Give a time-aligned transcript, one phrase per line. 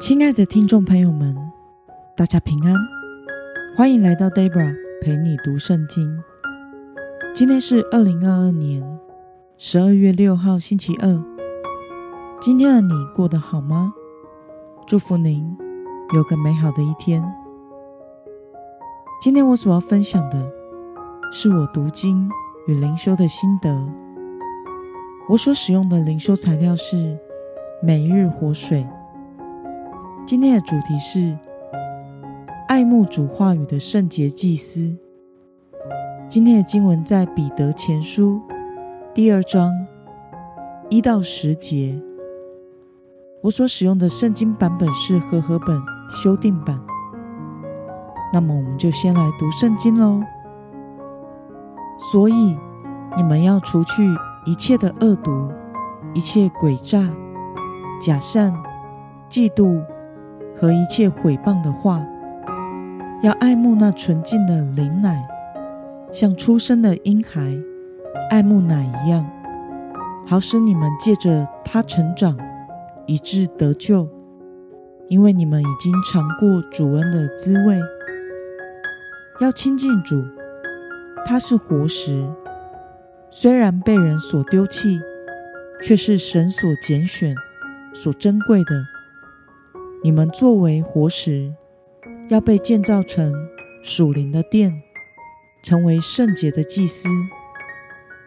[0.00, 1.36] 亲爱的听众朋友们，
[2.16, 2.72] 大家平安，
[3.76, 4.72] 欢迎来到 Debra
[5.02, 6.22] 陪你读圣经。
[7.34, 8.80] 今天是二零二二年
[9.56, 11.24] 十二月六号，星期二。
[12.40, 13.92] 今天的你过得好吗？
[14.86, 15.56] 祝福您
[16.14, 17.20] 有个美好的一天。
[19.20, 20.48] 今天我所要分享的
[21.32, 22.30] 是我读经
[22.68, 23.84] 与灵修的心得。
[25.28, 27.18] 我所使用的灵修材料是
[27.82, 28.86] 每日活水。
[30.28, 31.34] 今天的主题是
[32.68, 34.94] 爱慕主话语的圣洁祭司。
[36.28, 38.38] 今天的经文在彼得前书
[39.14, 39.72] 第二章
[40.90, 41.98] 一到十节。
[43.40, 46.78] 我所使用的圣经版本是和合本修订版。
[48.30, 50.20] 那么，我们就先来读圣经喽。
[51.98, 52.54] 所以，
[53.16, 54.06] 你们要除去
[54.44, 55.50] 一切的恶毒、
[56.12, 57.10] 一切诡诈、
[57.98, 58.52] 假善、
[59.30, 59.82] 嫉妒。
[60.60, 62.04] 和一切毁谤的话，
[63.22, 65.22] 要爱慕那纯净的灵奶，
[66.10, 67.56] 像出生的婴孩
[68.28, 69.24] 爱慕奶一样，
[70.26, 72.36] 好使你们借着它成长，
[73.06, 74.08] 以致得救。
[75.08, 77.80] 因为你们已经尝过主恩的滋味。
[79.40, 80.22] 要亲近主，
[81.24, 82.28] 他是活石，
[83.30, 85.00] 虽然被人所丢弃，
[85.80, 87.34] 却是神所拣选、
[87.94, 88.97] 所珍贵的。
[90.00, 91.52] 你们作为活石，
[92.28, 93.34] 要被建造成
[93.82, 94.80] 属灵的殿，
[95.60, 97.08] 成为圣洁的祭司，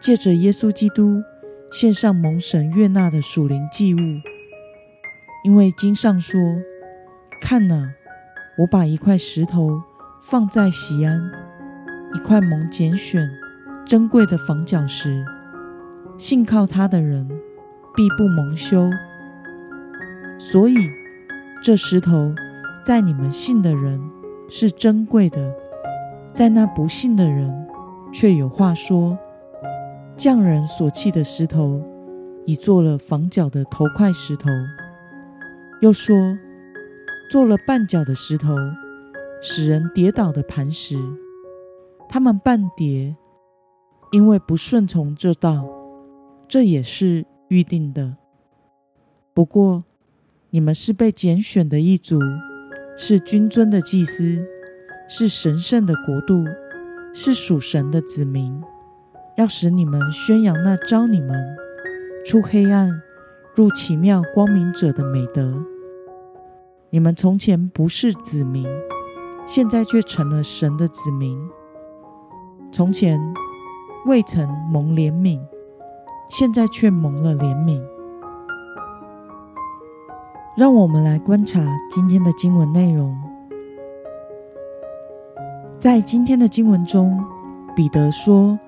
[0.00, 1.22] 借着耶稣基督
[1.70, 3.98] 献上蒙神悦纳的属灵祭物。
[5.44, 6.40] 因为经上说
[7.40, 7.92] ：“看哪，
[8.58, 9.82] 我把一块石头
[10.20, 11.30] 放在西安，
[12.12, 13.30] 一块蒙拣选、
[13.86, 15.24] 珍贵的房角石，
[16.18, 17.28] 信靠他的人
[17.94, 18.90] 必不蒙羞。”
[20.40, 21.01] 所以。
[21.62, 22.34] 这石头
[22.84, 24.02] 在你们信的人
[24.48, 25.54] 是珍贵的，
[26.34, 27.68] 在那不信的人
[28.12, 29.16] 却有话说：
[30.16, 31.80] 匠人所弃的石头，
[32.46, 34.48] 已做了房角的头块石头；
[35.80, 36.36] 又说，
[37.30, 38.56] 做了绊脚的石头，
[39.40, 40.96] 使人跌倒的磐石。
[42.08, 43.14] 他们半跌，
[44.10, 45.64] 因为不顺从这道，
[46.48, 48.16] 这也是预定的。
[49.32, 49.84] 不过。
[50.54, 52.18] 你们是被拣选的一族，
[52.94, 54.44] 是君尊的祭司，
[55.08, 56.44] 是神圣的国度，
[57.14, 58.62] 是属神的子民。
[59.38, 61.42] 要使你们宣扬那招你们
[62.26, 63.00] 出黑暗
[63.54, 65.64] 入奇妙光明者的美德。
[66.90, 68.66] 你们从前不是子民，
[69.46, 71.40] 现在却成了神的子民。
[72.70, 73.18] 从前
[74.04, 75.40] 未曾蒙怜悯，
[76.28, 77.82] 现在却蒙了怜悯。
[80.54, 83.16] 让我们来观察今天的经文内容。
[85.78, 87.18] 在今天的经文中，
[87.74, 88.58] 彼得说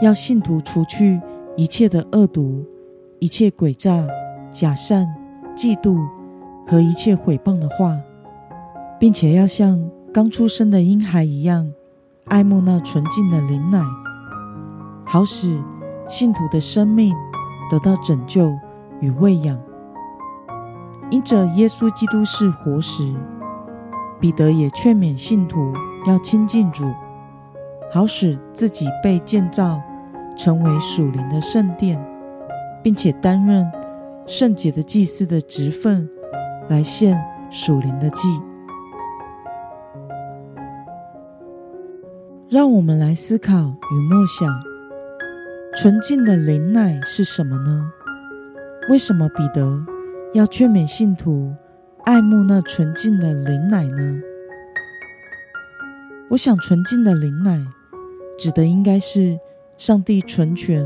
[0.00, 1.20] 要信徒除去
[1.54, 2.64] 一切的恶毒、
[3.18, 4.06] 一切诡诈、
[4.50, 5.06] 假善、
[5.54, 5.98] 嫉妒
[6.66, 8.00] 和一切毁谤的话，
[8.98, 11.70] 并且要像刚出生的婴孩一样
[12.24, 13.82] 爱慕那纯净的灵奶，
[15.04, 15.62] 好使
[16.08, 17.14] 信徒的生命
[17.70, 18.50] 得到拯救
[19.00, 19.60] 与喂养。
[21.14, 23.14] 因着耶稣基督是活石，
[24.18, 25.72] 彼得也劝勉信徒
[26.08, 26.92] 要亲近主，
[27.92, 29.80] 好使自己被建造
[30.36, 32.04] 成为属灵的圣殿，
[32.82, 33.64] 并且担任
[34.26, 36.10] 圣洁的祭司的职分，
[36.68, 37.16] 来献
[37.48, 38.26] 属灵的祭。
[42.50, 44.52] 让我们来思考与默想：
[45.76, 47.92] 纯净的灵奶是什么呢？
[48.90, 49.86] 为什么彼得？
[50.34, 51.54] 要劝勉信徒
[52.04, 54.20] 爱慕那纯净的灵奶呢？
[56.28, 57.60] 我想，纯净的灵奶
[58.36, 59.38] 指的应该是
[59.78, 60.84] 上帝纯全、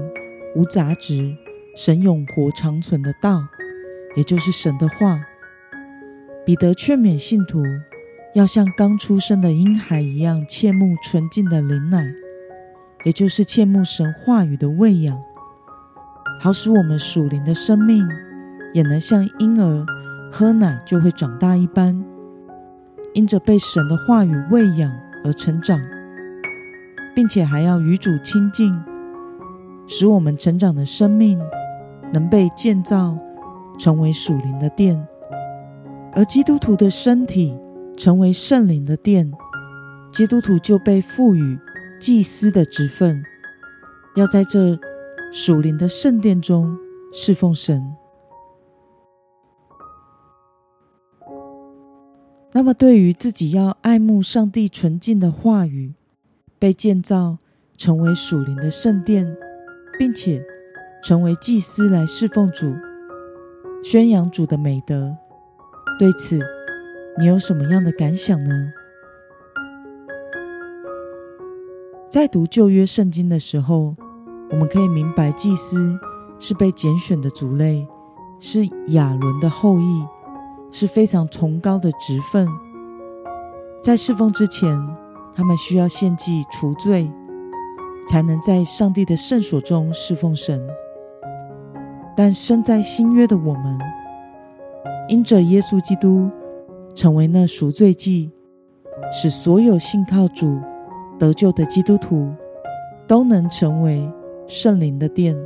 [0.55, 1.35] 无杂质、
[1.75, 3.43] 神永活长存的道，
[4.17, 5.19] 也就是神的话。
[6.45, 7.63] 彼得劝勉信徒
[8.35, 12.07] 要像刚出生的婴孩一样，切慕纯净的灵奶，
[13.05, 15.19] 也就是切慕神话语的喂养，
[16.39, 18.07] 好使我们属灵的生命。
[18.73, 19.87] 也能像婴儿
[20.31, 22.05] 喝奶就会长大一般，
[23.15, 24.93] 因着被神的话语喂养
[25.25, 25.81] 而成长，
[27.15, 28.79] 并且还要与主亲近，
[29.87, 31.39] 使我们成长的生命
[32.13, 33.17] 能被建造
[33.79, 35.07] 成为属灵的殿，
[36.15, 37.57] 而基督徒的身体
[37.97, 39.33] 成为圣灵的殿，
[40.13, 41.59] 基督徒就被赋予
[41.99, 43.23] 祭司的职分，
[44.15, 44.79] 要在这
[45.33, 46.77] 属灵的圣殿中
[47.13, 47.83] 侍奉神。
[52.59, 55.93] 那么，对于自己要爱慕上帝纯净的话语，
[56.59, 57.39] 被建造
[57.77, 59.37] 成为属灵的圣殿，
[59.97, 60.43] 并且
[61.01, 62.75] 成为祭司来侍奉主、
[63.85, 65.17] 宣扬主的美德，
[66.01, 66.41] 对此
[67.17, 68.73] 你有什么样的感想呢？
[72.11, 73.95] 在读旧约圣经的时候，
[74.51, 75.97] 我们可以明白，祭司
[76.41, 77.87] 是被拣选的族类，
[78.41, 80.05] 是亚伦的后裔。
[80.71, 82.47] 是非常崇高的职分，
[83.83, 84.69] 在侍奉之前，
[85.35, 87.11] 他们需要献祭除罪，
[88.09, 90.61] 才能在上帝的圣所中侍奉神。
[92.17, 93.79] 但身在新约的我们，
[95.09, 96.29] 因着耶稣基督
[96.95, 98.31] 成为那赎罪祭，
[99.13, 100.61] 使所有信靠主
[101.19, 102.33] 得救的基督徒
[103.07, 104.11] 都能成为
[104.47, 105.37] 圣灵的殿，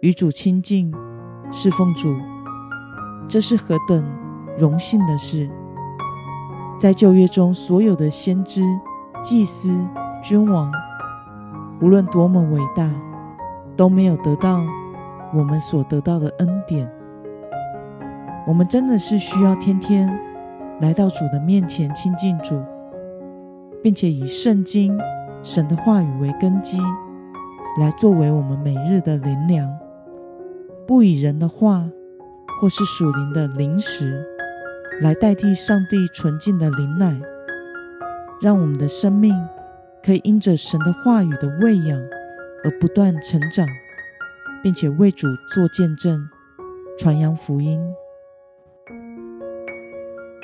[0.00, 0.92] 与主亲近，
[1.52, 2.16] 侍奉主。
[3.28, 4.19] 这是何等！
[4.60, 5.48] 荣幸的是，
[6.78, 8.62] 在旧约中，所有的先知、
[9.22, 9.74] 祭司、
[10.22, 10.70] 君王，
[11.80, 12.86] 无论多么伟大，
[13.74, 14.62] 都没有得到
[15.34, 16.86] 我们所得到的恩典。
[18.46, 20.14] 我们真的是需要天天
[20.80, 22.62] 来到主的面前亲近主，
[23.82, 24.98] 并且以圣经、
[25.42, 26.78] 神的话语为根基，
[27.80, 29.70] 来作为我们每日的灵粮，
[30.86, 31.88] 不以人的话
[32.60, 34.26] 或是属灵的灵食。
[35.00, 37.18] 来代替上帝纯净的灵奶，
[38.42, 39.34] 让我们的生命
[40.04, 41.98] 可以因着神的话语的喂养
[42.62, 43.66] 而不断成长，
[44.62, 46.28] 并且为主做见证、
[46.98, 47.80] 传扬福音。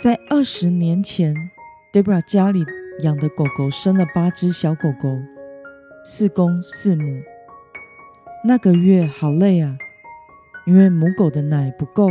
[0.01, 1.35] 在二十年前
[1.93, 2.65] ，Debra 家里
[3.01, 5.19] 养的狗狗生了八只小狗狗，
[6.03, 7.23] 四公四母。
[8.43, 9.77] 那个月好累啊，
[10.67, 12.09] 因为母狗的奶不够，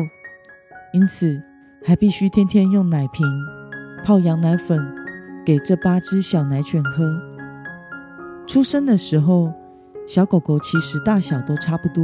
[0.94, 1.42] 因此。
[1.88, 3.28] 还必须天天用奶瓶
[4.04, 4.84] 泡羊奶粉
[5.46, 7.16] 给这八只小奶犬喝。
[8.48, 9.54] 出生的时候，
[10.08, 12.04] 小狗狗其实大小都差不多，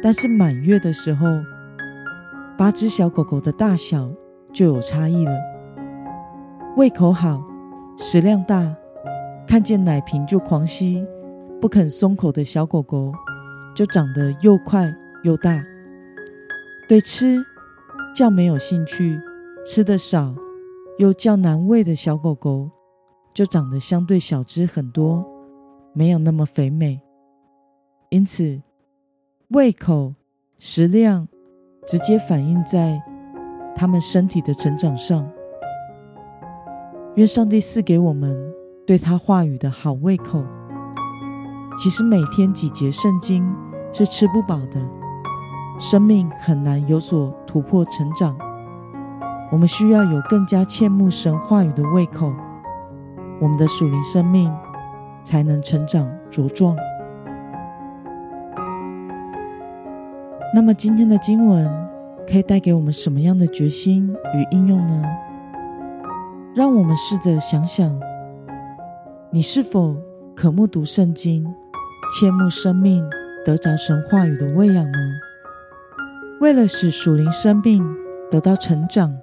[0.00, 1.26] 但是满月的时候，
[2.56, 4.08] 八只小狗狗的大小
[4.52, 5.32] 就有差异了。
[6.76, 7.42] 胃口好、
[7.98, 8.72] 食量大、
[9.46, 11.04] 看见奶瓶就狂吸、
[11.60, 13.12] 不肯松口的小狗狗，
[13.74, 14.94] 就长得又快
[15.24, 15.64] 又大。
[16.88, 17.44] 对吃。
[18.14, 19.18] 较没有兴趣、
[19.64, 20.34] 吃的少
[20.98, 22.70] 又较难喂的小狗狗，
[23.32, 25.24] 就长得相对小只很多，
[25.94, 27.00] 没有那么肥美。
[28.10, 28.60] 因此，
[29.48, 30.14] 胃口、
[30.58, 31.26] 食量
[31.86, 33.02] 直接反映在
[33.74, 35.26] 它们身体的成长上。
[37.16, 38.36] 愿上帝赐给我们
[38.86, 40.44] 对他话语的好胃口。
[41.78, 43.50] 其实每天几节圣经
[43.92, 44.80] 是吃不饱的。
[45.78, 48.34] 生命很难有所突破成长，
[49.50, 52.32] 我们需要有更加切慕神话语的胃口，
[53.38, 54.50] 我们的属灵生命
[55.22, 56.74] 才能成长茁壮。
[60.54, 61.70] 那么今天的经文
[62.26, 65.02] 可以带给我们什么样的决心与应用呢？
[66.56, 68.00] 让我们试着想想，
[69.30, 69.94] 你是否
[70.34, 71.44] 渴慕读圣经，
[72.18, 73.04] 切慕生命
[73.44, 74.98] 得着神话语的喂养呢？
[76.42, 77.80] 为了使属灵生命
[78.28, 79.16] 得到成长，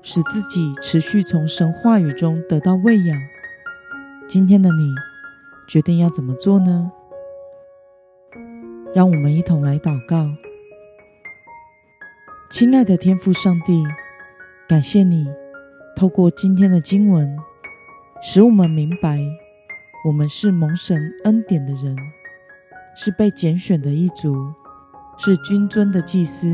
[0.00, 3.18] 使自己持续从神话语中得到喂养，
[4.28, 4.94] 今天的你
[5.66, 6.92] 决定要怎么做呢？
[8.94, 10.30] 让我们一同来祷告。
[12.48, 13.82] 亲爱的天父上帝，
[14.68, 15.26] 感谢你
[15.96, 17.36] 透过今天的经文，
[18.22, 19.18] 使我们明白
[20.06, 21.96] 我们是蒙神恩典的人，
[22.94, 24.54] 是被拣选的一族。
[25.18, 26.52] 是君尊的祭司，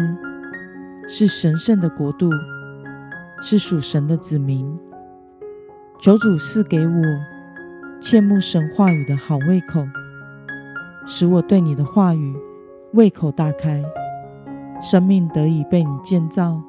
[1.08, 2.30] 是神圣的国度，
[3.40, 4.78] 是属神的子民。
[6.00, 7.02] 求主赐给我
[8.00, 9.86] 切慕神话语的好胃口，
[11.06, 12.36] 使我对你的话语
[12.92, 13.82] 胃口大开，
[14.82, 16.62] 生命得以被你建造、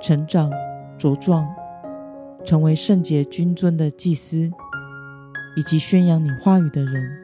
[0.00, 0.50] 成长、
[0.98, 1.46] 茁壮，
[2.44, 4.50] 成为圣洁君尊的祭司，
[5.56, 7.18] 以及宣扬你话语的人。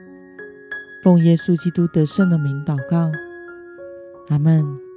[1.03, 3.11] 奉耶稣基督得胜的名祷告。
[4.31, 4.90] 阿门。